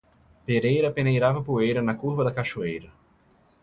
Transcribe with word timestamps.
Pereira 0.47 0.91
peneirava 0.95 1.43
poeira 1.49 1.79
na 1.87 1.93
curva 2.01 2.23
da 2.25 2.31
cachoeira. 2.37 2.89